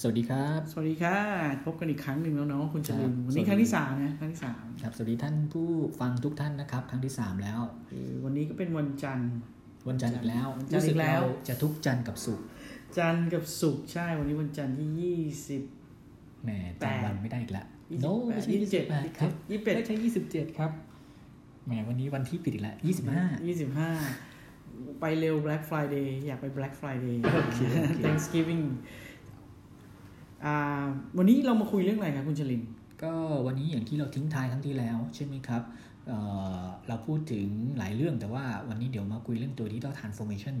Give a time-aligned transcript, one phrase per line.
[0.00, 1.18] สวัสดีครับ สวัสดีค่ะ
[1.64, 5.68] พบกันอีกครั้งหนึ่งแล้วเนาะคุณจรินครับวันนี้สวัสดีครั้งที่สามนะครั้งที่สามครับสวัสดีท่านผู้
[6.00, 9.32] ฟังทุกท่านนะครับ ครั้งที่3แล้วคือวันนี้ก็เป็นวันจันทร์
[9.88, 12.46] วันจันทร์อีกแล้ววันจันทร์อีกแล้วรู้สึเราจะทุกจันทร์กับศุกร์
[12.98, 15.62] จันทร์กับศุกร์ใช่วันนี้วันจันทร์ที่ยี่สิบ
[16.44, 16.50] แหม
[16.80, 20.70] จำวันไม่ได้อีกแล้วยี่สิบโน้แปไม่ดใช่ยี่สิบเจ็ด28ครับยี่สิบเอ็ดไม่ใช่ยี่สิบเจ็ดครับ
[21.66, 23.90] แหมวันนี้วันที่ผิดอีกแล้วยี่สิบห้ายี่สิบห้า
[25.00, 29.05] ไปเร็ว Black Friday อยากไป Black Friday โอเคโอเค Thanksgiving อ่า
[31.16, 32.62] วันนี้เรามาคุยเรื่องอะไรครับคุณชลิน
[33.02, 33.12] ก็
[33.46, 35.62] วันนี้อย่างที่เราทิ้งท้ายครั้งที่แล้วใช่ไหมครับ
[36.06, 36.18] เอ่
[36.60, 37.46] อเราพูดถึง
[37.78, 40.56] หลายเรื่องแต่ว่าวันนี้เดี๋ยวมาคุยเรื่องตัว Digital Transformation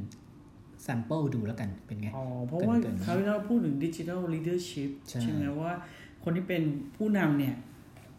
[0.86, 5.72] Sample ดูแล้วกันเป็นไง อ๋อ เพราะว่าเกินๆคราวที่เราพูดถึง digital leadership ใช่ใช่ไหมว่า
[6.24, 6.62] คนที่เป็น
[6.96, 7.54] ผู้นำเนี่ย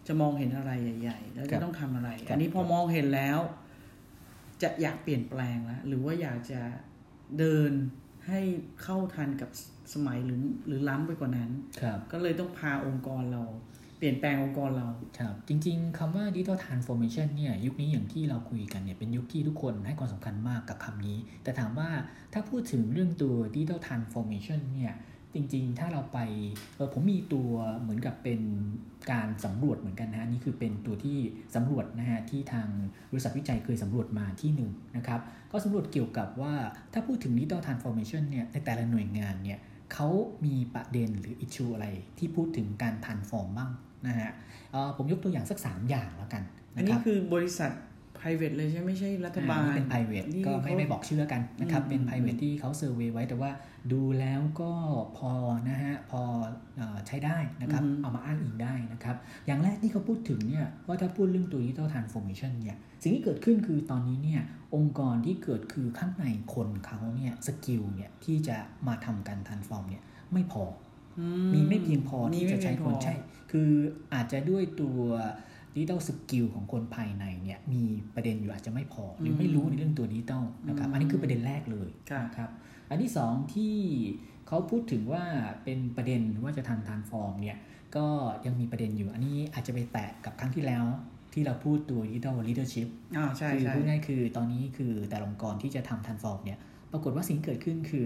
[0.08, 0.72] จะมองเห็นอะไร
[1.02, 3.40] ใหญ่ ๆ แล้วครัจะบต้องทำอะไรครับอันนี้พอมองเห็นแล้ว
[4.62, 6.62] จะอยากเปลี่ยนแปลงแล้วหรือว่าอยากจะ
[7.40, 7.72] เดิน
[8.28, 8.40] ให้
[8.84, 9.50] เข้าทันกับ
[9.94, 11.50] สมัยหรือหรือล้ำไปกว่านั้น
[11.82, 13.44] ครับก็เลยต้องพาองค์กรเรา
[13.98, 14.88] เปลี่ยนแปลงองค์กรเรา
[15.20, 21.90] ครับจริง ๆคำว่า digital transformation เนี่ยยุคนี้อย่างที่เราคุยกันเนี่ยเป็นยุคที่ทุกคนให้ความสำคัญมากกับคำนี้ แต่ถามว่า
[22.34, 24.94] ถ้าพูดถึงเรื่องตัว digital transformation เนี่ย
[25.38, 26.20] จริงๆ ถ้าเราไป
[26.76, 27.50] เออผมมีตัว
[27.80, 28.42] เหมือนกับเป็น
[29.12, 31.18] การสำรวจเหมือนกันนะนี่คือเป็นตัวที่
[31.56, 32.68] สำรวจนะฮะที่ทาง
[33.12, 35.20] บริษัทวิจัยเคยสำรวจมาที่หนึ่งนะครับ
[35.52, 36.54] ก็สำรวจเกี่ยวกับว่า
[36.94, 39.60] ถ้าพูดถึง digital transformation เนี่ยในแต่ละหน่วยงานเนี่ย
[39.94, 40.08] เขา
[40.46, 43.72] มีประเด็นหรือ issue อะไรที่พูดถึงการ transform บ้าง
[44.08, 44.32] นะฮะ
[44.74, 46.44] ออผมยกตัวอย่างสัก 3 อย่างแล้วกัน
[46.76, 47.72] อันนะคนี้คือบริษัท
[48.22, 53.52] private เลยใช่ไหมไม่ใช่รัฐบาลอ่นี่เป็น private นี่ก็ไม่เขาไม่บอกชื่อแล้วกันนะครับอืมเป็นอืม private ที่เขาเซอร์เวยไว้แต่ว่า
[53.92, 54.72] ดูแล้วก็
[55.18, 55.32] พอ
[55.70, 56.22] นะฮะ พอ
[56.78, 59.16] เอ่อใช้ได้นะครับอือฮึเอามาอ้างอิงได้นะครับ
[59.46, 64.42] อย่างแรกที่เขาพูดถึงเนี่ยว่าถ้าพูดเรื่องตัว digital transformation เนี่ย สิ่งที่เกิดขึ้นคือตอนนี้เนี่ย
[64.76, 70.64] องค์กรที่เกิดคือข้างในคนเขาเนี่ย skill เนี่ยที่จะมาทำการ transform เนี่ยไม่พอ
[71.20, 73.16] อืมีไม่เพียงพอมีที่ไม่จะใช้เพียงคนพอใช่
[73.52, 73.70] คือ
[74.14, 75.00] อาจจะด้วยตัว
[75.78, 77.84] digital skill ของคนภายในเนี่ยมี
[78.16, 82.50] ประเด็นอยู่อาจจะไม่พอ หรือไม่รู้ในเรื่องตัวดิจิตอลนะครับอืมอันนี้คือประเด็นแรกเลยค่ะนะครับ
[82.90, 83.76] อันที่สองที่
[84.48, 85.24] เขาพูดถึงว่า
[85.64, 87.58] เป็นประเด็นว่าจะทำ transform เนี่ย
[87.96, 88.06] ก็
[88.46, 90.86] ยังมีประเด็นอยู่ อันนี้อาจจะไปแตะกับครั้งที่แล้ว
[91.34, 92.88] ที่เราพูดตัว digital leadership
[93.18, 96.60] อ่าใช่คือใช่พูดง่ายคือตอนนี้คือแต่ละองค์กรที่จะทำ transform เนี่ย
[96.92, 98.06] ปรากฏว่าสิ่งที่เกิดขึ้นคือ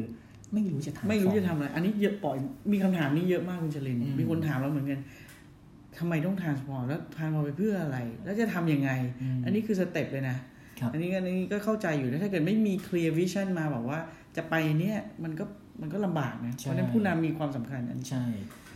[0.54, 2.38] ไม่รู้จะทำไม่รู้จะทำอะไร อันนี้เยอะปล่อย
[2.74, 5.00] มีคำถามนี้เยอะมากคุณชลินอืมมีคนถามเราเหมือนกัน
[5.98, 8.92] ทำไมต้อง transform แล้ว transform ไปเพื่ออะไร แล้วจะทำยังไง
[9.38, 10.38] มอันนี้คือ step เลยนะ
[10.80, 14.00] ครับอันนี้อันนี้ก็เข้าใจอยู่นะถ้าเกิดไม่มี clear vision มาบอกว่า
[14.38, 15.46] จะไปเนี่ยมันก็
[15.82, 18.26] มันก็ลำบากนะใช่เพราะฉะนั้นผู้นำมีความสำคัญอันนี้ใช่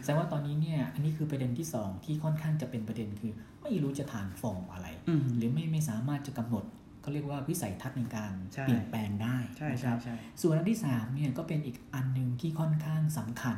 [0.03, 3.33] แสดงว่าตอนนี้เนี่ยอันนี้คือประเด็นที่สองที่ค่อนข้างจะเป็นประเด็นคือ
[3.63, 6.63] ไม่รู้จะทานฟอร์มอะไรอืมหรือไม่ไม่สามารถจะกำหนด
[7.01, 13.57] เขาเรียกว่าวิสัยทัศน์ในการใช่เปลี่ยนแปลงได้ใช่นะคใช่รับใช่ส่วนอันที่สามเนี่ยก็เป็นอีกอันหนึ่งที่ค่อนข้างสำคัญ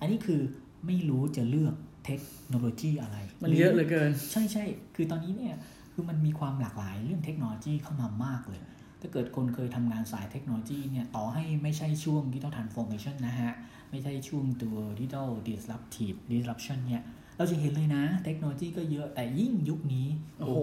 [0.00, 0.40] อันนี้คือ
[0.86, 5.56] ไม่รู้จะเลือก เทคโนโลยีอะไร มันเยอะเหลือเกิน ใช่ใช่คือตอนนี้เนี่ย
[5.92, 8.60] คือมันมีความหลากหลายเรื่องเทคโนโลยีเข้ามามากเลย
[9.00, 13.52] ถ้าเกิดคนเคยทำงานสายเทคโนโลยีเนี่ยต่อให้ไม่ใช่ช่วง digital transformation นะฮะ
[13.90, 17.04] ไม่ใช่ช่วงตัว digital disruptive disruption เนี่ย
[17.38, 20.06] เราจะเห็นเลยนะ เทคโนโลยีก็เยอะแต่ยิ่งยุคนี้
[20.38, 20.60] โอ้โห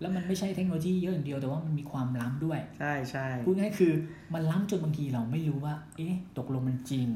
[0.00, 3.92] แล้วมันไม่ใช่เทคโนโลยีเยอะอย่างเดียวแต่ว่ามันมีความล้ำด้วย ใช่ใช่พูดง่ายๆคือ
[4.34, 7.08] มันล้ำจนบางทีเราไม่รู้ว่า เอ๊ะ ตกลงมันจริง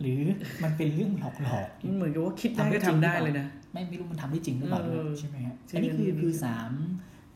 [0.00, 0.20] หรือ
[0.64, 6.70] มันเป็นเรื่องหลอกๆมันเหมือนกับว่าคิดได้ทำได้ก็จริทำงได้เลยนะ ไม่ไม่รู้มันทำได้จริงหรือเปล่าด้วยเออใช่ไหมฮะใช่อันนี้คืออันนี้คือสาม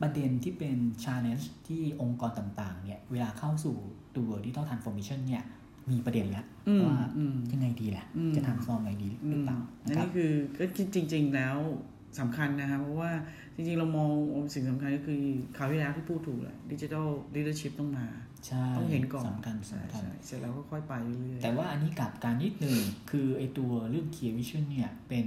[0.00, 3.77] ประเด็นที่เป็น challenge ที่องค์กรต่างๆ เนี่ย เวลาเข้าสู่
[4.17, 5.43] ตัว digital transformation เนี่ย
[5.91, 11.56] มีประเด็นแล้วอืมว่าอืมยังไงดีล่ะอืมจะ transform ไงดีหรือเปล่าอันนะครับนี้คือก็จริง ๆ แล้ว
[12.21, 13.12] สำคัญนะครับเพราะว่า
[13.55, 14.11] จริงๆ เรามอง
[14.55, 15.23] สิ่งสำคัญก็คือ
[15.56, 18.06] คราวที่แล้วที่พูดถูกแหละ digital leadership ต้องมา
[18.47, 22.78] ใช่ต้องเห็นก่อนสำคัญใช่สำคัญใช่เสร็จแล้วก็ค่อยไปเรื่อยๆแต่ว่าอันนี้กลับการนิดหนึ่ง
[23.11, 25.27] คือไอตัวเรื่อง clear vision เนี่ย เป็น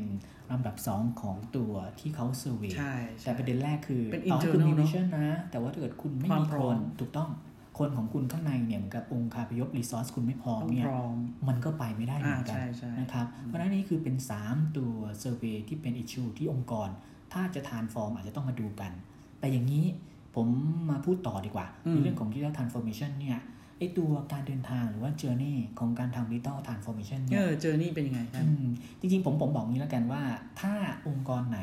[0.51, 7.29] ลำดับ 2 ของตัวที่เขา survey ใช่แต่ประเด็นแรกคือเป็นต่อให้คุณ internal มีเนอะ vision นะ แต่ว่าถ้าเกิดคุณไม่ความมีพคร้อมนถูกต้อง
[7.77, 11.15] คนของคุณข้างในเนี่ยเหมือนกับองคาพยพ resource คุณไม่พร้อมต้องเนี่ยพร้อม
[11.47, 14.15] มันก็ไปไม่ได้เหมือนกัอ่าใช่ใช่นะครับเพราะฉะนั้นนี่คือเป็น
[14.45, 16.89] 3 ตัว survey ที่เป็น issue ที่องค์กร
[17.33, 18.91] ถ้าจะ transform อาจจะต้องมาดูกัน
[19.39, 19.85] แต่อย่างนี้
[20.35, 20.47] ผม
[20.89, 23.39] มาพูดต่อดีกว่าในเรื่องของ digital transformation เนี่ย
[23.79, 28.65] ไอตัวการเดินทางหรือว่า journey ของการทำ digital transformation เอเนี่ยอเจอนี่เป็นยังไงครับอืม
[28.99, 30.23] จริงๆผมผมบอกงี้แล้วกันว่า
[30.61, 30.73] ถ้า
[31.07, 31.59] องค์กรไหน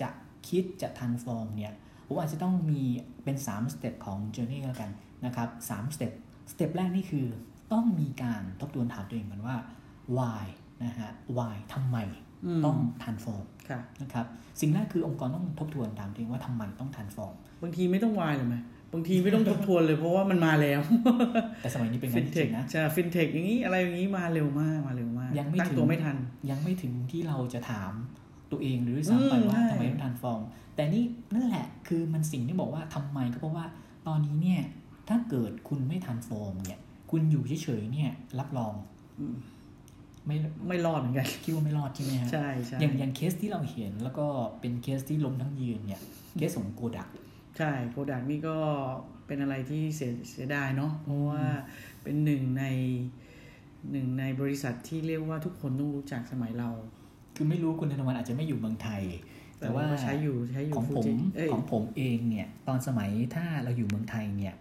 [0.00, 0.08] จะ
[0.48, 1.74] คิดจะ transform เนี่ย
[2.06, 2.82] ผมอาจจะต้องมี
[3.24, 4.90] เป็น3 step ของ journey แล้วกัน
[5.24, 6.12] นะครับ3 step
[6.52, 7.26] step แรกนี่คือ
[7.72, 9.56] ต้องมีการทบทวนถามตัวเองกันว่า
[10.16, 10.44] why
[10.84, 11.96] นะฮะ why ทำไม
[12.44, 14.26] อืมต้อง transform ค่ะนะครับ
[14.60, 18.56] สิ่งแรกคือองค์กรต้องทบทวนถามตัวเองว่าทำไมต้อง transform บางทีไม่ต้อง why เลยไหม
[18.92, 20.80] บางทีไม่ต้องทบทวนเลยเพราะว่ามันมาแล้ว
[21.62, 26.16] แต่สมัยนี้เป็นฟิงั้นนจเทคริงๆนะจะฟินเทคอย่างนี้อะไรอย่างนี้มาเร็วมากมาเร็วมากากยังไม่ตั้งถึงตัวไม่ทัน
[26.50, 27.92] ยังไม่ถึงที่เราจะถาม
[28.52, 30.40] ตัวเองหรือซ้ำไปอืมว่าใช่ทำไมต้องทันฟอร์ม
[30.74, 31.04] แต่นี่
[31.34, 33.66] นั่นแหละคือมันสิ่งที่บอกว่าทำไมก็เพราะว่า
[34.06, 34.62] ตอนนี้เนี่ย
[35.08, 36.80] ถ้าเกิดคุณไม่ทันฟอร์มเนี่ย
[37.10, 38.74] คุณอยู่เฉยๆเนี่ย รับรอง
[39.20, 39.36] อืม
[40.26, 40.36] ไม่
[40.68, 44.26] ไม่รอดเหมือนกันคิดว่าไม่รอดใช่ไหมฮะใช่ใช่อย่างอย่างเคสที่เราเห็นแล้วก็
[44.60, 46.02] เป็นเคสที่ล้มทั้งยืนเนี่ย
[46.36, 47.08] เคสของโกดัก
[47.58, 48.56] ใช่โปรดักนี่ก็
[49.26, 51.42] เป็นอะไรที่เสียเสียดายเนาะเพราะว่า
[52.02, 52.64] เป็นหนึ่งใน
[53.90, 56.70] หนึ่งในบริษัทที่เรียกว่าทุกคนต้องรู้จักสมัยเรา
[57.36, 59.02] คือไม่รู้คุณธนวัฒน์อาจจะไม่อยู่เมืองไทย
[59.60, 64.54] แต่ว่าก็ใช้อยู่ใช้อยู่ของผมฟูจิเอ้ยของผมเองเนี่ย ตอนสมัยถ้าเราอยู่เมืองไทยเนี่ย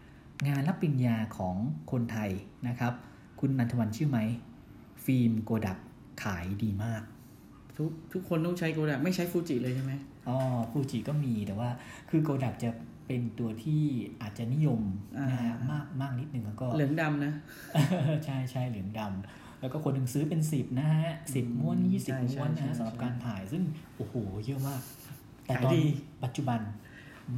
[0.47, 1.55] งานรับปริญญาของ
[1.91, 2.31] คนไทย
[2.67, 2.93] นะครับ
[3.39, 4.19] คุณนันทวันเชื่อไหม
[5.05, 5.77] ฟิล์มโกดัก
[6.23, 7.01] ขายดีมาก
[7.77, 9.93] ทุกทุกคนต้องใช้โปรดักไม่ใช้ฟูจิเลยใช่ไหม
[10.27, 10.37] อ๋อ
[10.71, 11.69] ฟูจิก็มีแต่ว่า
[12.09, 12.69] คือโกดักจะ
[13.07, 13.83] เป็นตัวที่
[14.21, 14.81] อาจจะนิยม
[15.31, 17.33] นะฮะมากมากนิดนึงแล้วก็เหลืองดำนะ
[18.25, 23.63] ใช่ใช่เหลืองดำแล้วก็คนหนึ่งซื้อเป็นสิบนะฮะสิบม้วนยี่สิบใช่ใช่ม้วนนะใช่ฮะสำหรับใช่การถ่ายซึ่ง
[23.97, 24.15] โอ้โห
[24.45, 24.81] เยอะมาก
[25.45, 25.83] แต่ขายตอนดี
[26.23, 26.59] ปัจจุบัน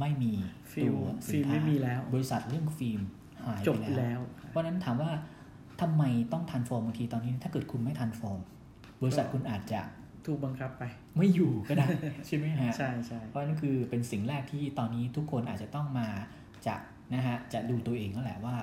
[0.00, 0.32] ไม่มี
[0.72, 3.00] ฟิล์มตัวฟิล์มไม่มีแล้ว บริษัทเรื่องฟิล์ม
[3.44, 4.20] หายจบไปแล้แล้ว
[4.50, 5.10] เพราะฉะนั้นถามว่า
[5.80, 6.02] ทำไม
[6.32, 8.40] ต้องทันฟอร์มบางทีตอนนี้ ถ้าเกิดคุณไม่ทันฟอร์ม
[9.02, 9.80] บริษัทคุณอาจจะ
[10.26, 10.82] ถูกบังคับไป
[11.16, 11.86] ไม่อยู่ก็ได้
[12.26, 16.08] ใช่ไหมฮะใช่ใช่เพราะนั่นคือเป็นสิ่งแรกที่ตอนนี้ทุกคนอาจจะต้องมา
[16.66, 16.76] จะ
[17.14, 18.56] นะฮะจะดูตัวเองนั่นแหละว่า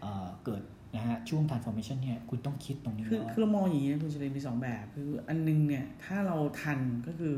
[0.00, 0.62] เอ่อเกิด
[0.94, 7.36] นะฮะช่วง transformation เนี่ยคุณต้องคิดตรงนี้คือว่าคือเรามองอย่างนี้นะคุณเฉลิมมีสองแบบ คืออันนึงเนี่ยถ้าเราทันก็คือ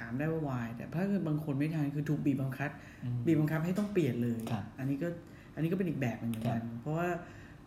[0.00, 2.70] ถามได้ว่าวายแต่ถ้าเกิดบางคนไม่ทันคือถูกบีบบังคับ
[3.04, 5.08] อืมบีบบังคับให้ต้องเปลี่ยนเลยครับอันนี้ก็
[5.54, 7.08] อันนี้ก็เป็นอีกแบบหนึ่งเหมือนกัน เพราะว่า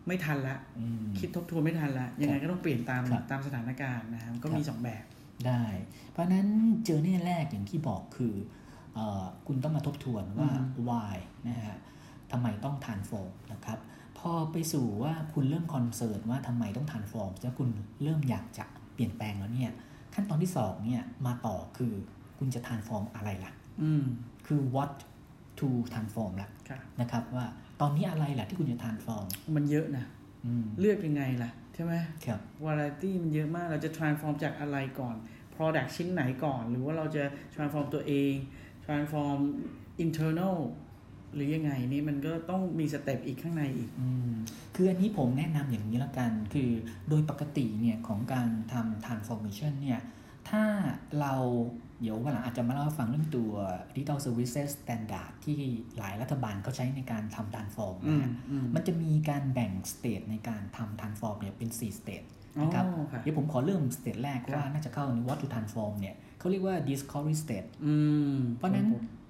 [0.07, 5.03] ไม่ทันละอืมคิดทบทวนไม่ทันละ ยังไงก็ต้องเปลี่ยนตามครับตามสถานการณ์นะครับก็ครับมีสองแบบ
[5.47, 5.63] ได้
[6.11, 6.47] เพราะฉะนั้น
[6.85, 8.35] เจอเน่แรกอย่างที่บอกคือ
[8.93, 11.15] เออคุณต้องมาทบทวนว่าอืม why
[11.47, 11.77] นะฮะ
[12.31, 13.79] ทำไมต้อง transform นะครับ
[14.19, 17.69] พอไปสู่ว่าคุณเริ่มคอนเซิร์นว่าทำไมต้อง transform แล้วคุณ
[18.03, 19.71] เริ่มอยากจะเปลี่ยนแปลงแล้วเนี่ย
[20.13, 21.93] ขั้นตอนที่สองเนี่ยมาต่อคือ
[22.37, 23.51] คุณจะ transform อะไรล่ะ
[23.81, 24.03] อืม
[24.47, 24.93] คือ what
[25.59, 27.45] to transform ละค่ะนะครับว่า
[27.81, 29.25] ตอนนี้อะไรล่ะที่คุณจะ transform
[29.55, 30.05] มันเยอะนะ
[30.45, 31.93] อืมเลือกยังไงล่ะ ใช่ไหม
[32.25, 35.15] ครับวาไรตี้มันเยอะมากเราจะ transform จากอะไรก่อน
[35.55, 38.33] product ชิ้นไหนก่อน หรือว่าเราจะ transform ตัวเอง
[38.85, 39.39] transform
[40.03, 40.57] internal
[41.33, 44.33] หรือยังไงนี่มันก็ต้องมีสเต็ปอีกข้างในอีกอืม
[44.75, 46.69] คืออันนี้ผมแนะนำอย่างนี้ละกัน คือ
[47.09, 49.99] โดยปกติเนี่ยของการทำ transformation เนี่ย
[50.49, 50.63] ถ้า
[51.19, 51.33] เรา
[52.01, 53.53] เดี๋ยววันหลังอาจจะมาเล่าให้ฟังเรื่องตัว
[53.95, 55.59] Digital Services Standard ที่
[55.97, 62.25] หลายรัฐบาลเขาใช้ในการทำ transform อืนะมฮะอืมมันจะมีการแบ่ง state ในการทำ transform เนี่ยเป็น4 state
[62.57, 67.93] อ๋อนะครับค่ะเดี๋ยวผมขอเริ่ม state แรกครับว่าน่าจะเข้าใน what to transform เนี่ยเขาเรียกว่า discovery state อื
[68.35, 68.87] มเพราะฉะนั้น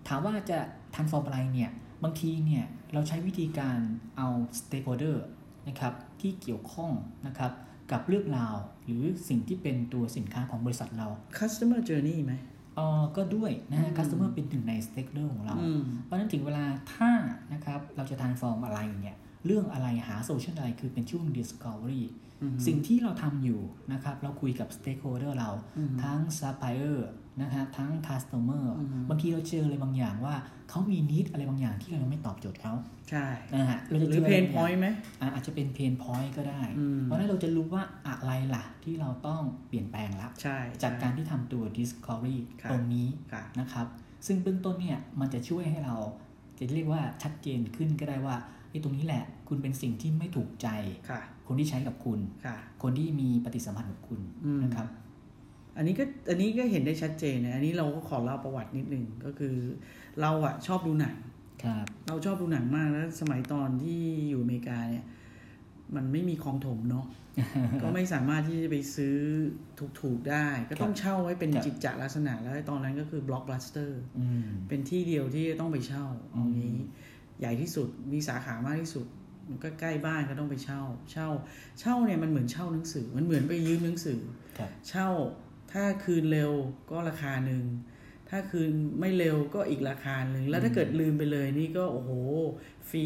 [0.07, 0.59] ถามว่าจะ
[0.93, 1.71] transform อะไรเนี่ย
[2.03, 3.77] บางทีเนี่ยเราใช้วิธีการ
[4.17, 4.27] เอา
[4.59, 5.17] stakeholder
[5.67, 6.91] นะครับที่เกี่ยวข้อง
[7.27, 7.51] นะครับ
[7.93, 8.55] กับเรื่องราว
[8.85, 11.07] หรือสิ่งที่เป็นตัวสินค้าของบริษัทเรา
[11.39, 12.33] customer journey ไหม
[12.75, 17.11] เออก็ด้วยนะฮะอืม customer เป็นหนึ่งใน stakeholder ของเราอืมเพราะฉะนั้นถึงเวลาถ้า
[17.53, 22.03] นะครับเราจะ transform อะไรเนี่ยเรื่องอะไรหา solution อะไรคือเป็นช่วง discovery
[22.41, 23.61] อืมสิ่งที่เราทำอยู่
[23.93, 26.99] นะครับ เราคุยกับ stakeholder เราอืมทั้ง supplier
[27.41, 30.35] นะครับทั้ง customer อืมบางทีเราเจออะไรบางอย่างว่า
[30.69, 32.73] เขามี need อะไรบางอย่างที่เรายังไม่ตอบโจทย์เขา
[33.09, 34.87] ใช่นะฮะเราจะหเจรืออเพอะไรนบางพออยย่างต์ไหม
[35.21, 43.87] อะอาจจะเป็น pain point ก็ได้อืมเพราะฉะนั้นเราจะรู้ว่าอะไรล่ะที่เราต้องเปลี่ยนแปลงละใช่จากการที่ทำตัว discovery ครับตรงนี้ค่ะนะครับ
[44.27, 45.95] ซึ่งเบื้องต้นเนี่ยมันจะช่วยให้เรา
[46.57, 48.35] จะเรียกว่าชัดเจนขึ้นก็ได้ว่า
[48.69, 50.67] ไอ้ตรงนี้แหละ คุณเป็นสิ่งที่ไม่ถูกใจ
[51.09, 54.87] ค่ะคนที่ใช้กับคุณค่ะคนที่มีปฏิสัมพันธ์กับคุณอืมนะครับ
[55.77, 59.55] อันนี้ก็อันนี้ก็เห็นได้ชัดเจนนะอันนี้เราก็ขอเล่าประวัตินิดนึงก็คือ
[60.21, 61.17] เราอะชอบดูหนัง
[61.63, 63.99] ครับเราชอบดูหนังมากแล้วสมัยตอนที่
[64.29, 65.05] อยู่อเมริกาเนี่ย
[65.95, 67.07] มันไม่มีคลองถมเนาะ
[67.83, 69.17] ก็ไม่สามารถที่จะไปซื้อ
[70.01, 76.75] ถูกๆได้ ก็ต้องเช่าไว้เป็นครับจิตจลักษณะแล้วตอนนั้นก็คือ Blockbuster อืมเป็นที่เดียวที่ต้องไปเช่าอืมตรงนี้
[77.39, 79.05] ใหญ่ที่สุดมีสาขามากที่สุด
[79.49, 81.27] มันก็ใกล้บ้านก็ต้องไปเช่า เช่า
[81.79, 84.19] เช่าเนี่ยมันเหมือนเช่าหนังสือ มันเหมือนไปยืมหนังสือ
[84.57, 85.07] ครับเช่า
[85.73, 86.51] ถ้าคืนเร็ว
[86.91, 87.63] ก็ราคาหนึ่ง
[88.29, 92.11] ถ้าคืนไม่เร็วก็อีกราคาหนึ่ง แล้วถ้าเกิดลืมไปเลยนี่ก็โอ้โห
[92.89, 93.05] ฟรี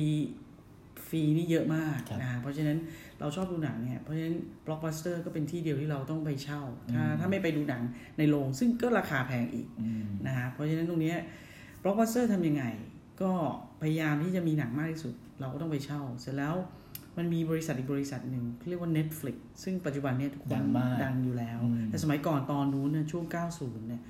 [1.08, 2.78] ฟรีนี่เยอะมากครับนะเพราะฉะนั้น
[3.20, 7.82] เราชอบดูหนังเนี่ยเพราะฉะนั้น Blockbuster ก็เป็นที่เดียวที่เราต้องไปเช่า ถ้าอืมถ้าไม่ไปดูหนัง
[8.18, 11.18] ในโรงซึ่งก็ราคาแพงอีกอืมนะฮะเพราะฉะนั้นตรงเนี้ย
[11.82, 12.64] Blockbuster ทำยังไง
[13.22, 13.32] ก็
[13.82, 16.56] พยายามที่จะมีหนังมากที่สุด เราก็ต้องไปเช่า เสร็จแล้ว
[17.18, 23.26] มันมีบริษัทอีกบริษัทหนึ่งเรียกว่า Netflix ซึ่งปัจจุบันเนี่ยทุกคนดังมากดังอยู่แล้วอืมแต่สมัยก่อนตอนนู้นเนี่ยช่วง
[23.58, 24.02] 90 เนี่ย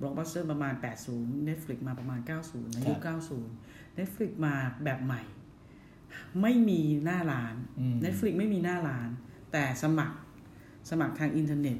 [0.00, 0.74] Blockbuster ประมาณ
[1.10, 2.98] 80 Netflix มาประมาณ 90ในยุค
[3.48, 5.22] 90 Netflix มาแบบใหม่
[6.42, 9.08] ไม่มีหน้าร้านอืม Netflix ไม่มีหน้าร้าน
[9.52, 10.16] แต่สมัคร
[10.90, 11.78] สมัครทางอินเทอร์เน็ต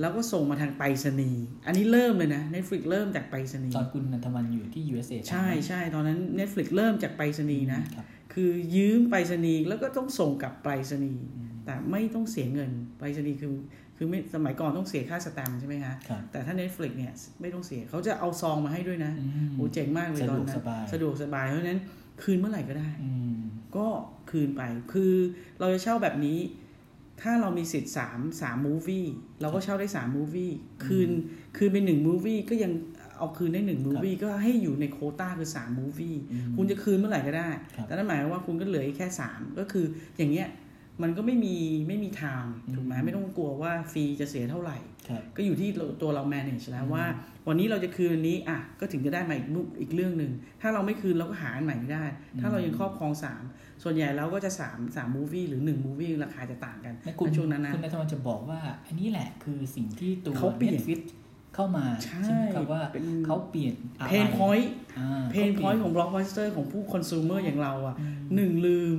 [0.00, 7.80] แล้วก็ส่งมาทางไปรษณีย์อันนี้เริ่มเลยนะ Netflix เริ่มจากไปรษณีย์ตอนคุณนันทวันอยู่ที่ USA ใช่ใช่ตอนนั้น Netflix เริ่มจากไปรษณีย์นะ
[8.32, 11.24] ครับคือยืมไปรษณีย์แล้วก็ต้องส่งกลับไปรษณีย์
[11.64, 13.52] แต่ไม่ต้องเสียเงินไปรษณีย์คือ
[13.96, 21.80] คือไม่สมัยก่อนต้องเสียค่าสแตมป์ใช่ไหมคะครับแต่ถ้า Netflix เนี่ยไม่ต้องเสียเขาจะเอาซองมาให้ด้วยนะอืมโอ้เจ๋งมากเลยสะตดอนวกนั้สนบายสะดวกสบายเพราะฉะนั้น
[22.22, 23.36] คืนเมื่อไหร่ก็ได้อืม
[23.76, 23.86] ก็
[24.30, 24.62] คืนไป
[24.92, 25.12] คือ
[25.60, 26.38] เราจะเช่าแบบนี้
[27.22, 29.06] ถ้าเรามีสิทธิ์สามสามมูฟี่
[29.40, 30.52] เราก็เช่าได้สามมูฟี่
[30.84, 31.10] คืน
[31.56, 32.72] คืนเป็นหนึ่งมูฟี่ก็ยัง
[33.22, 39.84] เอาคืนได้หนึ่งมูฟี่ก็ให้อยู่ในโควต้าคือสามมูฟี่อืมคุณจะคืนเมื่อไหร่ก็ได้ครับแต่นั่นหมายความว่าคุณก็เหลืออีกแค่สามก็คือ
[40.18, 40.48] อย่างเงี้ย
[41.02, 41.56] มันก็ไม่มี
[41.88, 45.68] ไม่มีทางถูกไหมไม่ต้องกลัวว่าฟรีจะเสียเท่าไหร่ครับก็อยู่ที่
[46.02, 47.04] ตัวเรา manage แล้วว่า
[47.48, 52.04] วันนี้เราจะคืนอันนี้อะก็ถึงจะได้มาอีกรูปอีกเรื่องหนึ่งถ้าเราไม่คืนเราก็หาอันใหม่ไม่ได้
[52.40, 53.42] ถ้าเรายังครอบครองสาม
[53.82, 61.00] ส่วนใหญ่เราก็จะสามสามมูฟี่หรือหนึ่งมูฟี่ราคาจะต่างกันและคุณในช่วงนั้นนะคุณนันทวันจะบอกว่า อันนี้แหละคือสิ่งที่ตัวเขาเปลี่ยน Netflix
[61.54, 61.86] เข้ามา
[62.24, 67.96] ใช่ไหมครับว่าเป็นเขาเปลี่ยนอะไรเพนพอยต์อ่า pain point ของบล็อกบัสเตอร์ของผู้ consumer อย่างเราอะ
[68.34, 68.96] หนึ่งลืม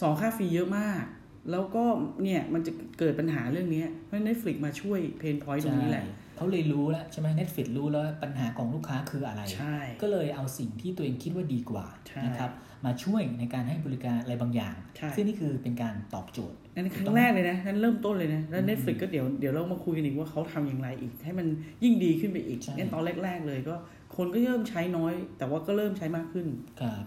[0.00, 1.02] สองค่า fee เยอะมาก
[1.50, 1.84] แล้วก็
[2.22, 12.50] เนี่ยมันจะเกิดปัญหาเรื่องนี้เพราะ Netflix มาช่วย pain point ตรงนี้แหละใช่ เขาเลยรู้แล้วใช่ไหม Netflix รู้แล้วว่าปัญหาของลูกค้าคืออะไรใช่ก็เลยเอาสิ่งที่ตัวเองคิดว่าดีกว่าใช่นะครับ
[12.84, 21.46] มาช่วยในการให้บริการอะไรบางอย่างใช่ซึ่งนี่คือเป็นการตอบโจทย์ นั่นครั้งแรกเลยนะ นั่นเริ่มต้นเลยนะ แล้ว Netflix ก็เดี๋ยวเดี๋ยวเรามาคุยกันอีกว่าเขาทำอย่างไรอีก ให้มัน
[21.84, 23.74] ยิ่งดีขึ้นไปอีกใช่งั้นตอนแรก ๆ เลยก็
[24.16, 26.46] คนก็เริ่มใช้น้อย แต่ว่าก็เริ่มใช้มากขึ้น
[26.80, 27.04] ครับ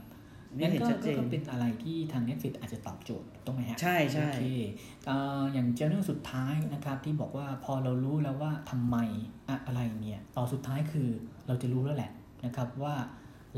[0.56, 4.44] นี่เห็นก็ชัดเจนก็เป็นอะไรที่ทาง Netflix อาจจะตอบโจทย์ถูกไหมฮะ ใช่ใช่โอเค
[5.08, 8.98] เอ่ออย่างเจ้าเรื่องสุดท้ายนะครับ ที่บอกว่าพอเรารู้แล้วว่าทำไม
[9.50, 11.10] อะอะไรเนี่ยต่อสุดท้ายคือ
[11.48, 12.12] เราจะรู้แล้วแหละ
[12.46, 12.96] นะครับว่า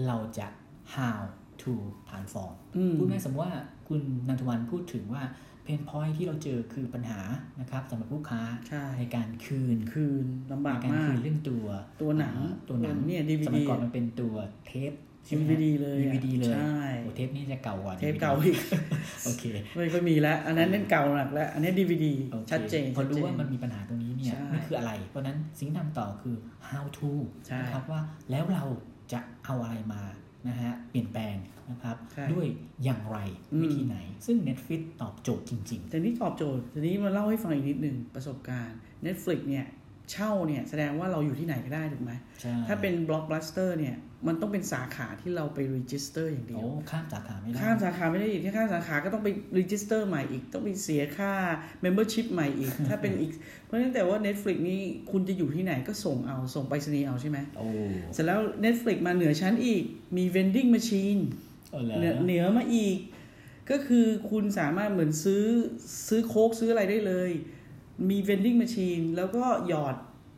[0.07, 0.47] เราจะ
[0.95, 1.19] how
[1.61, 1.73] to
[2.09, 3.55] transform อืมพูดง่ายๆสมมติว่า
[3.87, 5.23] คุณนันทวันพูดถึงว่า
[5.63, 7.21] เพนพอยที่เราเจอคือปัญหา
[7.59, 11.65] นะครับสำหรับลูกค้าใช่ในการคืนคืนลำบากในการมากคืนเรื่องตัว
[12.01, 14.93] ตัวหนังอ่าตัวหนังเนี่ยส DVD มัยก่อนมันเป็นตัวเทป
[15.25, 18.57] ใช่ไหมฮะ DVD เลยอะ DVD เลยใช่โอ้เทปนี่จะเก่ากว่าเทป DVD เก่าอีก
[19.25, 19.43] โอเค
[19.75, 26.35] ไม่ค่อยมีแล้ว อันนั้นเล่นเก่าหนักแล้ว อันนี้ DVD โอคชัดเจนพอรู้ชัดเจนว่ามันมีปัญหาตรงนี้เนี่ยใช่นี่คืออะไร เพราะฉะนั้นสิ่งที่ทำต่อคือ
[26.69, 27.11] how to
[27.47, 28.01] ใช่นะครับว่า
[28.31, 28.63] แล้วเรา
[29.13, 30.01] จะเอาอะไรมา
[30.47, 31.35] นะฮะเปลี่ยนแปลง
[31.69, 32.47] นะครับใช่ด้วย
[32.83, 33.17] อย่างไร
[33.53, 39.65] อืมวิธีไหน ซึ่ง Netflix ตอบโจทย์จริงแต่นี่ตอบโจทย์ทีนี้มาเล่าให้ฟังอีกนิดหนึ่งประสบการณ์ Netflix เนี่ย
[40.11, 51.33] เช่าเนี่ยแสดงว่าเราอยู่ที่ไหนก็ได้ถูกไหมๆใช่ถ้าเป็น Blockbuster เนี่ยมันต้องเป็นสาขาที่เราไป register อย่างเดียวโอ้ข้ามสาขาไม่ได้ข้ามสาขาไม่ได้อีกถ้าข้ามสาขาก็ต้องไป register ใหม่อีก ต้องไปเสียค่า
[51.83, 53.31] membership ใหม่อีก ถ้าเป็นอีก
[53.65, 54.81] เพราะฉะนั้นแต่ว่า Netflix นี่
[55.11, 57.67] คุณจะอยู่ที่ไหนก็ส่งเอาส่งไปรษณีย์เอาใช่ไหมโอ้
[58.13, 59.83] เสร็จแล้ว Netflix มาเหนือชั้นอีก
[60.17, 61.21] มี vending machine
[61.71, 62.97] เออเหรอเหนือเหนือมาอีก
[63.71, 65.43] ก็คือคุณสามารถเหมือนซื้อ
[66.07, 67.31] ซื้อโค้กซื้ออะไรได้เลย
[68.09, 69.95] มี vending machine แล้วก็หยอด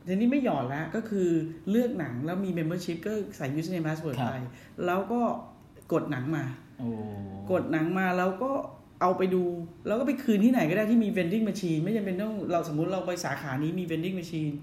[0.08, 1.30] ทีนี้ไม่หยอดแล้วก็คือ
[1.70, 4.34] เลือกหนังแล้วมี membership ก็ใส่ username password ไป
[4.86, 5.22] แล้วก็
[5.94, 6.44] กดหนังมา
[6.80, 6.88] โอ้
[7.52, 8.52] กดหนังมาแล้วก็
[9.02, 9.44] เอาไปดู
[9.88, 14.54] แล้วก็ไปคืนที่ไหนก็ได้ที่มี vending machine ไม่จำเป็นต้องเราสมมุติเราไปสาขานี้มี vending machine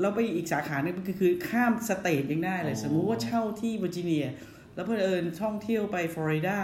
[0.00, 4.26] เราไปอีกสาขาหนึงก็คือข้ามสเตทยังได้เลย สมมุติว่าเช่าที่เวอร์จิเนีย
[4.74, 6.58] แล้วเพอเอิญท่องเที่ยวไปฟลอริดา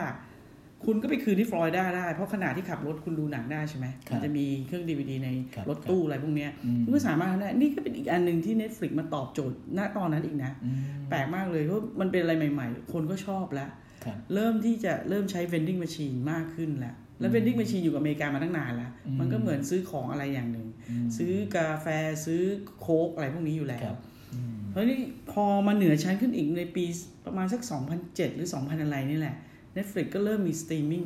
[0.84, 10.78] คุณก็ไปคืนที่ฟลอริดาได้ เพราะขณะที่ขับรถคุณดูหนังได้ใช่ไหมครับมันจะมีเครื่องดีวดีในครับรถตู้อะไรพวกเนี้ยอืมคุณก็สามารถทำได้นี่ก็เป็นอีกอันหนึ่งที่ Netflix มาตอบโจทย์ณตอนนั้นอีกนะอืม
[11.10, 13.70] แปลกมากเลยเพราะมันเป็นอะไรใหม่ ๆ คนก็ชอบแล้ว
[14.04, 20.66] ครับเริ่มที่จะเริ่มใช้ vending machine มากขึ้นแล้วแล้ว vending machine อยู่กับอเมริกามาตั้งนานแล้วอืมมันก็เหมือนซื้อของอะไรอย่างหนึ่ง
[21.04, 21.86] มซื้อกาแฟ
[22.24, 22.42] ซื้อ
[22.80, 23.98] โค้กอะไรพวกนี้อยู่แล้วครับ
[24.34, 24.98] อืมเพราะนี่
[25.32, 26.84] พอมาเหนือชั้นขึ้นอีกในปี
[27.26, 27.60] ประมาณสัก
[27.98, 29.36] 2007 หรือ 2000 อะไรนี่แหละ
[29.78, 31.04] Netflix ก็เริ่มมีสตรีมมิ่ง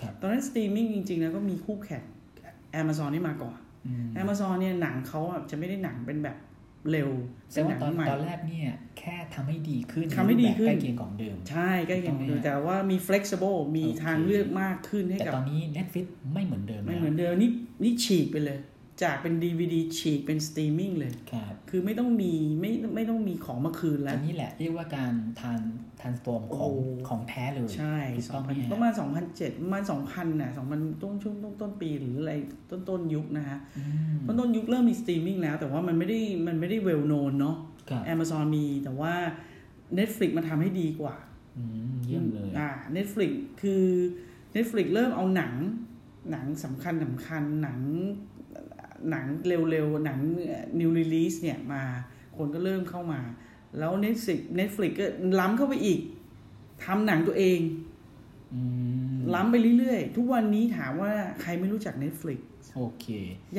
[0.00, 2.02] ครับตอนนั้นสตรีมมิ่งจริงๆแล้วก็มีคู่แข่ง
[2.80, 6.36] Amazon นี่มาก่อนอืม Amazon เนี่ยหนังเขาอะจะไม่ได้หนังเป็นแบบ
[6.90, 7.10] เร็ว
[7.50, 8.68] แต่เป็นหว่านังตอนใหม่ตอนแรกเนี่ย
[8.98, 17.50] แค่ทำให้ดีขึ้นทำให้ดีขึ้นใกล้เคียงของเดิม ใช่ใกล้เคียงถูกต้องไหมดูแต่ว่ามี flexible มีโอเคทางเลือกมากขึ้นให้แต่กับตอนนี้ Netflix ไม่เหมือนเดิมไม่แล้วเหมือนเดิมนี่
[17.82, 18.58] นี่ฉีกไปเลย
[19.02, 25.60] จากเป็น DVD ฉีกเป็นสตรีมมิ่งเลยครับคือไม่ต้องมีไม่ไม่ต้องมีของมาคืนแล้วอันนี้แหละเรียกว่าการทาน
[26.00, 26.70] transform ของโอ้
[27.08, 28.92] ของแท้เลยใช่ถูกต้องไหมฮะ2000ประมาณ
[29.26, 32.32] 2007ประมาณ2000น่ะ2000ต้นช่วงต้นต้นปีหรืออะไร
[32.70, 33.82] ต้นต้นยุคนะฮะอื
[34.14, 37.56] มต้นต้นยุคเริ่มมีสตรีมมิ่งแล้ว แต่ว่ามันไม่ได้มันไม่ได้ well known เนาะ
[37.90, 39.14] ครับ Amazon มีแต่ว่า
[39.98, 41.16] Netflix มาทำให้ดีกว่า
[41.56, 41.62] อื
[41.92, 43.30] มเยี่ยมเลยอ่า Netflix
[43.62, 43.84] คือ
[44.54, 45.52] Netflix เริ่มเอาหนัง
[46.30, 47.80] หนังสำคัญสำคัญหนัง
[49.10, 50.18] หนังเร็วๆ หนัง
[50.80, 51.82] new release เนี่ยมา
[52.36, 53.20] คนก็เริ่มเข้ามา
[53.78, 55.06] แล้ว Netflix Netflix ก็
[55.40, 56.00] ล้ำเข้าไปอีก
[56.84, 57.60] ทำหนังตัวเอง
[58.54, 58.60] อื
[59.14, 62.40] มล้ำไปเรื่อยๆ ทุกวันนี้ถามว่าใครไม่รู้จัก Netflix
[62.76, 63.06] โอเค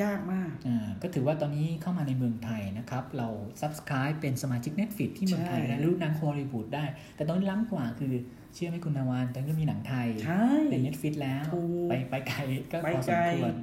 [0.02, 3.28] ยากมากอ่าก็ถือว่าตอนนี้เข้ามาในเมืองไทยนะครับ เรา
[3.60, 6.84] subscribe เป็นสมาชิก Netflix ที่เมืองไทยใช่ได้รู้หนังฮอลลีวูดได้
[7.16, 8.12] แต่ตอนนี้ล้ำกว่าคือ
[8.54, 12.38] เชื่อไหมคุณนาวานตอนนี้ก็มีหนังไทยใช่เป็น Netflix แล้วถูกไปไปไกล
[12.72, 13.54] ก็ไปพอสไกลมควร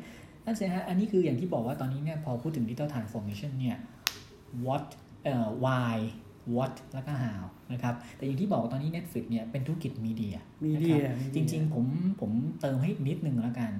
[0.46, 3.78] นั่นสิฮะ อันนี้คืออย่างที่บอกว่าตอนนี้เนี่ยพอพูดถึง digital transformation เนี่ย
[4.66, 4.86] what
[5.24, 5.96] เอ่อ why
[6.56, 10.36] what แล้วก็ how นะครับ แต่อย่างที่บอกว่าตอนนี้ Netflix เนี่ยเป็นธุรกิจมีเดีย
[10.66, 11.86] มีนะเดีคยรับมีจเดียริงๆ ผม
[12.22, 13.72] ผมเติมให้อีกนิดนึงแล้วกัน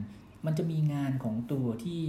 [0.46, 2.02] มันจะมีงานของตัวที่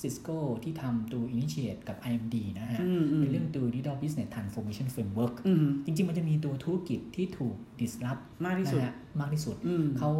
[0.00, 10.10] Cisco ที่ทำตัว Initiate กับ IMD นะฮะอืมอืมในเรื่องตัว Digital Business Transformation Framework อืมจริง ๆ มันจะมีตัวธุรกิจที่ถูก disrupt มากที่สุดนะฮะมากที่สุดอืมเขา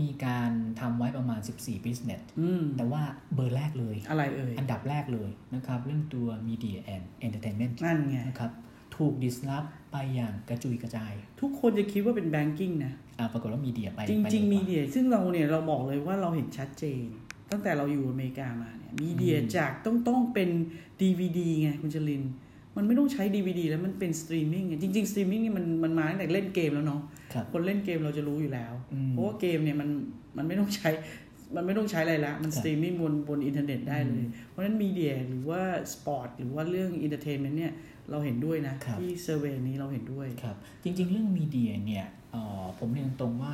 [0.00, 0.50] มีการ
[0.80, 3.02] ทำไว้ประมาณ 14 business อืมแต่ว่า
[3.34, 8.50] เบอร์แรกเลย อะไรเอ่ย อันดับแรกเลยนะครับ เรื่องตัว Media and Entertainment นั่นไงนะครับ
[8.96, 17.04] ถูก disrupt ไปอย่างกระจุยกระจาย ทุกคนจะคิดว่าเป็นแบงกิ้งนะอ่าปรากฏว่ามีเดียไปจริงไปจริงเร็วกมีว่าเดีย ซึ่งเราเนี่ยเราบอกเลยว่าเราเห็นชัดเจน
[17.50, 20.50] ตั้งแต่เราอยู่อเมริกามาเนี่ย media อืมจากต้องต้องเป็น
[21.00, 22.22] DVD ไงคุณจริน
[22.76, 27.00] มันไม่ต้องใช้ DVD แล้วมันเป็นสตรีมมิ่งไงจริงๆสตรีมมิ่งนี่มันมันมาตั้งแต่เล่นเกมแล้วเนาะ
[27.32, 29.88] ครับคนเล่นเกมเราจะรู้อยู่แล้วอืมเพราะว่าเกมเนี่ยมัน
[30.36, 30.90] มันไม่ต้องใช้
[31.56, 37.72] มันไม่ต้องใช้อะไรละ มันครับสตรีมมิ่งบนบนอินเทอร์เน็ตได้เลอืมเพราะฉะนั้น media หรือว่าสปอร์ตหรือว่าเรื่อง entertainment เนี่ย
[38.10, 43.52] เราเห็นด้วยนะครับที่ survey นี้เราเห็นด้วยครับจริง ๆ เรื่องมีเดียเนี่ยเอ่อผมเรียนตรงว่า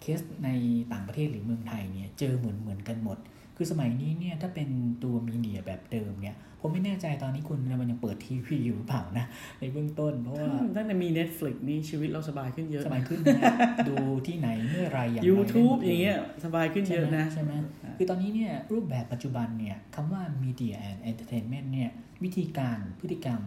[0.00, 0.50] เคสใน
[0.92, 3.18] ต่างประเทศหรือเมืองไทยเนี่ยเจอเหมือนเหมือนกันหมด
[3.56, 4.68] คือสมัยนี้เนี่ยถ้าเป็น
[5.02, 6.36] ตัวมีเดียแบบเดิมเนี่ย
[6.66, 9.26] ผมไม่แน่ใจตอนนี้คุณมันยังเปิดทีวีอยู่หรือเปล่านะ
[9.60, 13.54] ในเบื้องต้นเพราะว่าตั้งแต่มี Netflix นี่ชีวิตเราสบายขึ้นเยอะสนะมัยขึ้นนะ
[13.88, 13.96] ดู
[14.26, 21.90] ที่ไหนเมื่อไรอย่างไร YouTube ได้หมดลอย่างเงี้ยสบายขึ้นเยอะนะใช่ไหมใช่ไหมคือตอนนี้เนี่ยรูปแบบปัจจุบันเนี่ยคำว่า media and entertainment เนี่ย
[22.24, 23.40] วิธีการพฤติกรรม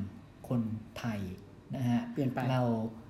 [0.50, 0.62] คน
[1.00, 1.20] ไทย
[1.76, 2.64] นะฮะเปลี่ยนไปเรา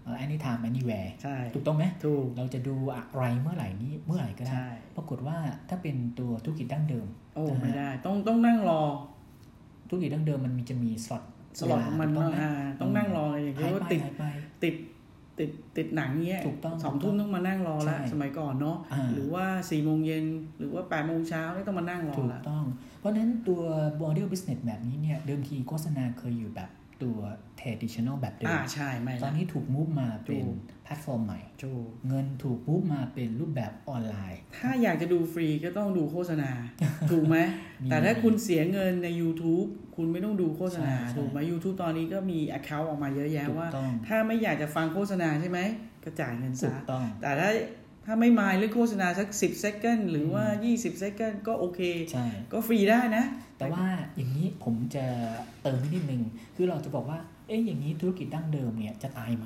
[0.03, 5.37] เอ่อ anytime anywhere ใช่ถูกต้องไหมถูกเราจะดูอะไรเมื่อไหร่นี้เมื่อไหร่ก็ได้ใช่ปรากฏว่า
[5.69, 8.81] ถ้าเป็นตัวธุรกิจดั้งเดิม โอ้นะฮะไม่ได้ ต้องต้องนั่งรอ
[9.89, 11.23] ธุรกิจดั้งเดิมมันมีจะมีสล็อต
[11.59, 14.23] สล็อตของมันถูกต้ต้อองงไหมอ่าต้องนั่งรออย่างหาเงี้ยยว่าไปติดหายไป
[14.63, 14.75] ติด
[15.39, 20.25] ติดติดหนังเงี้ยถูกต้องสองทุ่มต้องมานั่งรอแล้วใช่สมัยก่อนเนาะอ่าหรือว่าสี่โมงเย็น
[20.59, 22.65] หรือว่าแปดโมงเช้านี่ต้องมานั่งรอถูกแล้วต้อง
[22.99, 23.61] เพราะฉะนั้นตัว
[24.01, 26.69] model business แบบนี้เนี่ย เดิมทีโฆษณาเคยอยู่แบบ
[27.03, 27.19] ตัว
[27.59, 36.51] traditional แบบเดิอ่ามใช่ไม่ตอนละนี้ถูกมูฟมาเป็นถูกแพลตฟอร์มใหม่ถูกเงินถูกมูฟมาเป็นรูปแบบออนไลน์ ถ้าอยากจะดูฟรีก็ต้องดูโฆษณา
[37.11, 37.37] ถูกไหม
[37.83, 45.59] มีแต่ถ้าคุณเสียเงินใน YouTube คุณไม่ต้องดูโฆษณาใช่ใช่ถูกไหม YouTube ตอนนี้ก็มี Account ออกมาเยอะแยะถูกว่าต้องถ้าไม่อยากจะฟังโฆษณาใช่ไหม
[46.03, 47.49] ก็จ่ายเงินถูซะกต้องแต่ถ้า
[48.09, 50.45] ถ้าไม่มายเรื่องโฆษณาสัก10 second หรือว่า
[50.75, 51.79] 20 second ก็โอเค
[52.11, 53.23] ใช่ก็ฟรีได้นะ
[53.57, 55.05] แต่ว่าอย่างนี้ผมจะ
[55.63, 56.21] เติมนิดนึง
[56.55, 59.45] คือเราจะบอกว่า เอ๊ะอย่างนี้ธุรกิจดั้งเดิมเนี่ยจะตายไหม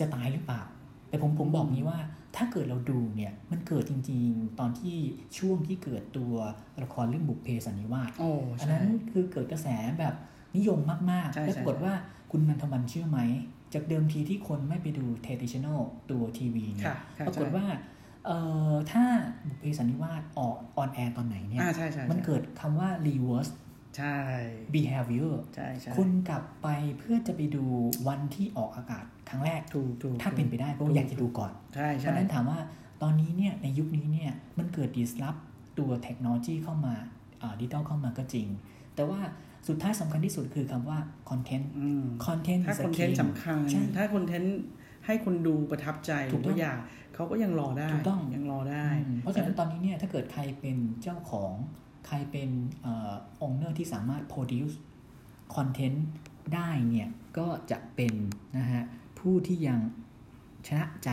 [0.00, 0.62] จะตายหรือเปล่า
[1.08, 1.98] แต่ผมผมบอกนี้ว่า
[2.36, 4.96] ถ้าเกิดเราดูเนี่ยมันเกิดจริงๆ ตอนที่
[5.38, 6.34] ช่วงที่เกิดตัว
[6.82, 9.68] ละครเรื่องบุพเพสันนิวาสโอ้อันใช่นั้นคือเกิดกระแส
[9.98, 10.14] แบบ
[10.56, 10.78] นิยม
[11.10, 11.94] มากใช่ๆแล้วใช่ปรากฏว่า
[12.30, 13.18] คุณนันทวันเชื่อไหม
[13.74, 15.80] จากเดิมทีที่คนไม่ไปดู traditional
[16.10, 17.66] ตัวทีวีเนี่ยค่ะค่ะปรากฏใช่ว่า
[18.26, 18.38] เอ่
[18.70, 19.04] อถ้า
[19.46, 23.52] บุพเพสันนิวาสออก on air ตอนไหนเนี่ยอ่าใช่ใช่มันใช่เกิดคำว่า reverse
[23.96, 24.16] ใช่
[24.74, 27.64] behavior ใช่ใช่คุณกลับไปเพื่อจะไปดู
[28.08, 32.58] วันที่ออกอากาศครั้งแรกถูกถูกถ้าเป็นไปได้เพราะว่าอยากจะดูก่อนใช่ใช่ราะฉะนั้นถามว่า
[33.02, 35.40] ตอนนี้เนี่ยในยุคนี้เนี่ยมันเกิด disrupt
[35.78, 36.94] ตัวเทคโนโลยีเข้ามา
[37.60, 38.46] ดิจิตอลเข้ามาก็จริง
[38.94, 39.20] แต่ว่า
[39.68, 40.98] สุดท้ายสำคัญที่สุดคือคำว่า
[41.30, 44.58] content อืม content ถ้า is a คอนเทน king ต์สำคัญใช่ถ้าคอนเทนต์
[45.06, 46.78] ให้คนดูประทับใจหถูรืกอต้องว่าอยาก
[47.14, 51.52] เขาก็ยังรอได้ถูกต้องยังรอได้อืมเพราะฉะนั้นตอนนี้เนี่ยถ้าเกิดใครเป็นเจ้าของ
[52.06, 52.50] ใครเป็น
[52.82, 53.12] เอ่อ
[53.46, 54.74] owner ที่สามารถ produce
[55.56, 55.98] content
[56.54, 58.14] ได้เนี่ยก็จะเป็น
[58.58, 58.82] นะฮะ
[59.18, 59.80] ผู้ที่ยัง
[60.66, 61.10] ชนะใจ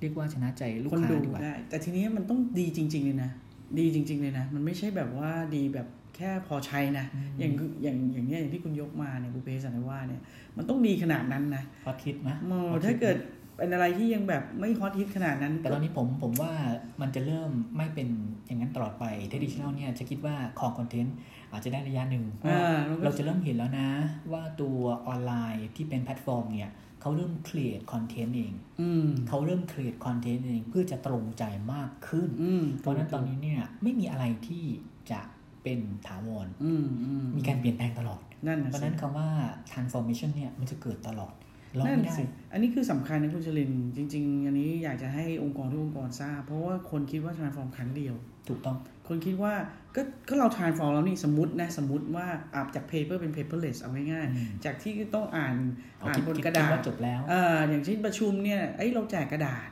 [0.00, 3.30] เรียกว่าชนะใจลูกคนค้าดูดีกว่าได้แต่ทีนี้มันต้องดีจริง ๆ เลยนะ
[3.78, 7.52] ดีจริง ๆ เลยนะ มันไม่ใช่แบบว่าดีแบบ แค่พอใช้นะอืมอย่าง
[7.82, 10.22] อย่างอย่างเนี้ยอย่างที่คุณยกมาเนี่ยบุพเพสันนิวาสเนี่ย
[10.56, 13.16] มันต้องดีขนาดนั้นนะฮอตฮิตไหมโอ้ฮอตฮิตถ้าเกิด
[13.56, 16.52] เป็นอะไรที่ยังแบบไม่ฮอตฮิตขนาดนั้น แต่ตอนนี้ผมผมว่า
[17.00, 18.08] มันจะเริ่มไม่เป็น
[18.46, 21.16] อย่างนั้นตลอดไป traditional เนี่ยจะคิดว่าครองคอนเทนต์
[21.52, 23.88] อาจจะได้ระยะหนึ่งอ่ามันก็เราจะเริ่มเห็นแล้วนะ
[24.32, 34.64] ว่าตัวออนไลน์ที่เป็นแพลตฟอร์มเนี่ยเขาเริ่ม create content เองอืมเขาเริ่ม create content เองเพื่อจะตรงใจมากขึ้นอืมเพราะฉะนั้นตอนนี้เนี่ยไม่มีอะไรที่
[35.10, 35.20] จะ
[35.66, 39.28] เป็นถาวรอืมอืมมีการเปลี่ยนแปลงตลอดนั่นเพนะราะฉะสินั้นคำว่า
[39.70, 41.34] transformation เนี่ยมันจะเกิดตลอด
[41.74, 48.14] เรานั่นไม่ได้สิอันนี้คือสำคัญนะคุณชลินจริง ๆ อันนี้อยากจะให้องค์กรทุกองค์กรทราบ เพราะว่าคนคิดว่า transform ครั้งเดียว
[48.48, 48.76] ถูกต้อง
[49.08, 49.54] คนคิดว่า
[49.96, 55.54] ก็ก็เรา transform แล้วนี่สมมตินะสมมติว่าอาจาก paper เป็น paperless เอาง่ายอืมๆจากที่ต้องอ่าน
[55.98, 59.68] เอาอ่านคิดบนคิดกระดาคิษว่าจบแล้วอ่าอย่างเช่นประชุมเนี่ยไอ้ยเราแจกกระดาษ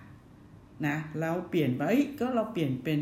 [0.87, 3.01] นะแล้วเปลี่ยนไปเอ้ยก็เราเปลี่ยนเป็น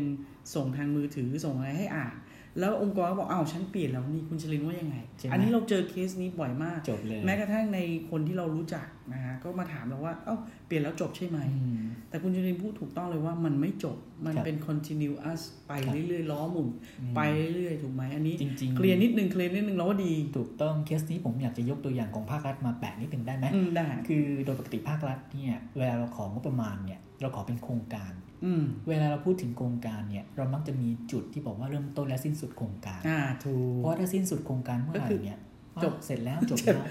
[0.55, 2.15] ส่งทางมือถือส่งอะไรให้อ่าน
[2.59, 10.35] แล้วองค์กรก็บอกอ้าวฉันเปลี่ยนแล้วนี่คุณชลินว่ายังไงใช่ไหมอันนี้เราเจอเคสนี้บ่อยมากจบเลยแม้กระทั่งในคนที่เรารู้จักนะฮะก็มาถามเราว่าเอ้า
[10.67, 16.67] เปลี่ยนแล้วจบใช่ไหมอืมแต่คุณชลินพูดถูกต้องเลยว่ามันไม่จบมันครับเป็น continuous ไปครับเรื่อยๆล้อหมุน
[16.99, 17.19] อืมไป
[17.55, 28.11] เรื่อยๆถูกไหมอันนี้จริงๆเคลียร์นิดนึงเคลียร์นิดนึงเราว่าดี ถูกต้องเคสนี้ผมอยากจะยกตัวอย่างของภาครัฐมาแปะนิดนึงได้ไหมอืมได้คือโดยปกติภาครัฐเนี่ยเวลาเราของงบประมาณเนี่ย เราขอเป็นโครงการ
[28.45, 35.39] อืมเวลาเราพูดถึงโครงการเนี่ย เรามักจะมีจุดที่บอกว่าเริ่มต้นและสิ้นสุดโครงการอ่าถูกเพราะว่าถ้าสิ้นสุดโครงการเมื่อไหร่เนี่ย
[35.83, 36.85] จบอะเสร็จแล้วจบแล้ว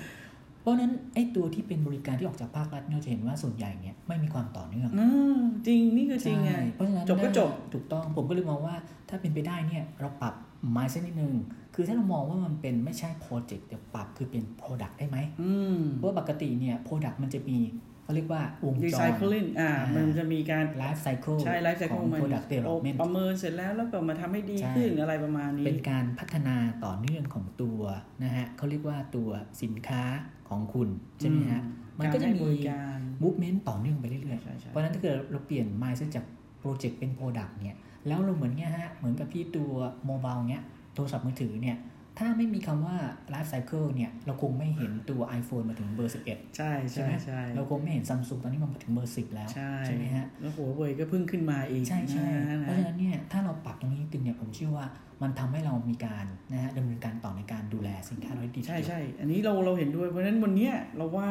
[0.61, 8.75] เพราะฉะนั้นไอ้ตัวที่เป็นบริการที่ออกจากภาครัฐเนี่ยเราจะเห็นว่าส่วนใหญ่เนี่ยไม่มีความต่อเนื่องอืมจริงนี่คือจริงไงใช่เพราะฉะนั้นจบก็จบถูกต้องผมก็เลยมองว่า
[9.09, 10.35] ถ้าเป็นไปได้เนี่ยเราปรับ
[10.77, 11.35] mindset นิดนึง
[11.75, 17.59] คือถ้าเรามองว่ามันเป็นไม่ใช่ project แต่ปรับคือเป็น product ได้ไหมอืมเพราะว่าปกติเนี่ย product มันจะมี
[18.05, 27.81] เขาเรียกว่าวงจร recycling อ่าอ่ามัมันจะมีการ life cycle ใช้ไลฟ์ไซขเคิอลงมัน product development ประเมินเสร็จแล้วแล้วก็มาทำให้ดีใช่ขึ้นอะไรประมาณนี้ เป็นการพัฒนาต่อเนื่องของตัว
[28.25, 29.31] นะฮะเขาเรียกว่าตัว
[29.63, 30.03] สินค้า
[30.49, 31.63] ของคุณใช่ไหมฮะ
[31.99, 36.25] มันก็จะารให้มีบริการ movement ต่อเนื่องไปเรื่อยๆใช่ใช่เพราะฉะนั้นถ้าเกิดเราเปลี่ยน mindset จาก
[36.63, 39.73] project เป็น product เนี่ย แล้วเราเหมือนเงี้ยฮะ เหมือนกับที่ตัว
[40.07, 41.79] โมบายเงี้ย โทรศัพท์มือถือเนี่ย
[42.19, 42.97] ถ้าไม่มีคำว่า
[43.33, 49.49] life cycle เนี่ย เราคงไม่เห็นตัว iPhone มาถึงเบอร์ 11 ใช่ใช่ใช่ไหมใช่เราคงไม่เห็นซัมซุงตอนนี้มันมาถึงเบอร์ 10 แล้ว
[49.87, 54.87] ใช่ไหมฮะ แล้วหัวเว่ยก็เพิ่งขึ้นมาอีกใช่ใช่นะเพราะฉะนั้นเนี่ย ถ้าเราปรับตรงนี้จริงๆเนี่ย ผมเชื่อว่า
[55.23, 61.29] มันทำให้เรามีการนะฮะดำเนินการต่อในการดูแลสินค้าเราได้ดีใช่ใช่อันนี้เราเราเห็นด้วย เพราะฉะนั้นวันเนี้ยเราว่า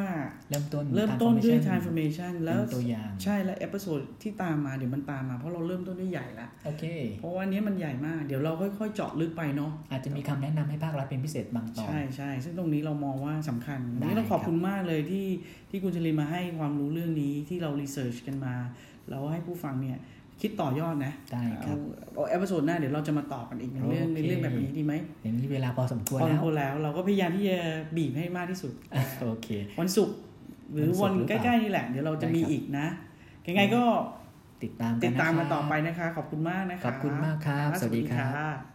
[0.49, 6.83] เริ่มต้นเริ่มต้นด้วย transformation transformation แล้วเป็นตัวอย่างใช่แล้ว episode ที่ตามมาเดี๋ยวมันตามมาเพราะเราเริ่มต้นด้วยใหญ่ละโอเค
[7.19, 15.27] เพราะว่าอันเนี้ยมันใหญ่มาก เดี๋ยวเราค่อยๆเจาะลึกไปเนาะอาจจะมีคำแนะนำให้ภาครัฐเป็นพิเศษบางตอนใช่ใช่ซึ่งตรงนี้เรามองว่าสำคัญได้วันนี้ต้องขอบครับคุณมากเลยที่
[15.69, 18.55] ที่คุณชลินมาให้ความรู้เรื่องนี้ที่เรา research กันมา
[19.09, 19.97] แล้วให้ผู้ฟังเนี่ย
[20.41, 21.77] คิดต่อยอดนะได้ครับ
[22.15, 27.57] เอาเอา episode หน้าเดี๋ยวเราจะมาต่อกันอีกในเรื่องโอเคในเรื่องแบบนี้ดีไหมอย่างนี้เวลาพอสมควรพอแล้วพอแล้ว เราก็พยายามที่จะ
[27.97, 28.73] บีบให้มากที่สุด
[29.23, 29.47] โอเค
[29.79, 30.15] วันศุกร์
[30.73, 32.87] หรือวัวันนศุกร์หรือใกเปล่าล้ๆนี่แหละ เดี๋ยวเราจะได้มีครับอีกนะ
[33.47, 33.83] ยังไงก็
[34.63, 38.70] ติดตามกันติดตามะมาครับต่อไปนะคะ ขอบคุณมากนะคะขอบคุณมากครับ สวัสดีครับค่ะ